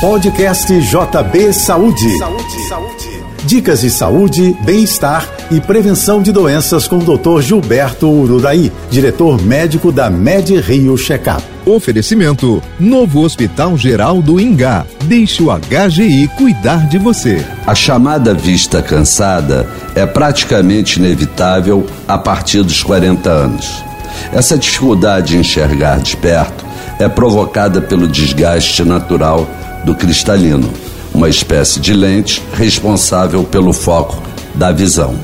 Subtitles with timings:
[0.00, 2.18] Podcast JB Saúde.
[2.18, 3.24] Saúde, saúde.
[3.46, 7.40] Dicas de saúde, bem-estar e prevenção de doenças com o Dr.
[7.40, 11.42] Gilberto Ururaí, diretor médico da Med Rio Checkup.
[11.64, 14.84] Oferecimento: Novo Hospital Geral do Ingá.
[15.04, 17.42] Deixe o HGI cuidar de você.
[17.66, 23.82] A chamada vista cansada é praticamente inevitável a partir dos 40 anos.
[24.30, 26.66] Essa dificuldade de enxergar de perto
[26.98, 29.48] é provocada pelo desgaste natural
[29.86, 30.68] do cristalino,
[31.14, 34.20] uma espécie de lente responsável pelo foco
[34.52, 35.14] da visão.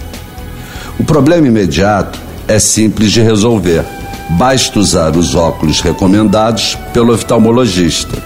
[1.01, 3.84] O problema imediato é simples de resolver.
[4.30, 8.17] Basta usar os óculos recomendados pelo oftalmologista.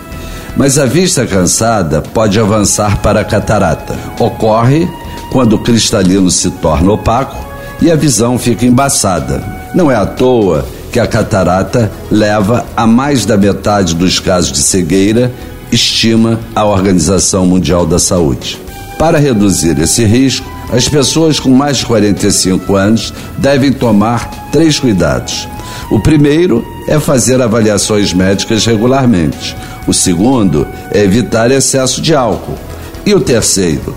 [0.55, 3.97] Mas a vista cansada pode avançar para a catarata.
[4.19, 4.87] Ocorre
[5.33, 7.37] quando o cristalino se torna opaco
[7.80, 9.43] e a visão fica embaçada.
[9.75, 14.59] Não é à toa que a catarata leva a mais da metade dos casos de
[14.59, 15.33] cegueira,
[15.77, 18.59] estima a Organização Mundial da Saúde.
[18.98, 25.47] Para reduzir esse risco, as pessoas com mais de 45 anos devem tomar três cuidados.
[25.91, 29.54] O primeiro é fazer avaliações médicas regularmente.
[29.87, 32.59] O segundo é evitar excesso de álcool.
[33.04, 33.95] E o terceiro,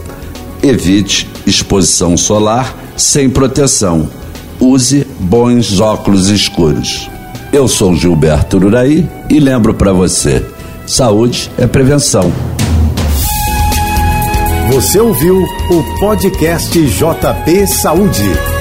[0.62, 4.08] evite exposição solar sem proteção.
[4.60, 7.10] Use bons óculos escuros.
[7.54, 10.46] Eu sou Gilberto Uraí e lembro para você:
[10.90, 12.34] saúde é prevenção.
[14.74, 18.59] Você ouviu o podcast JP Saúde.